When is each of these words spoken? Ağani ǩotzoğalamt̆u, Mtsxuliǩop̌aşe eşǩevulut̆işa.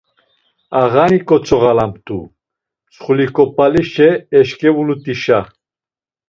Ağani 0.81 1.19
ǩotzoğalamt̆u, 1.27 2.19
Mtsxuliǩop̌aşe 2.31 4.09
eşǩevulut̆işa. 4.37 5.39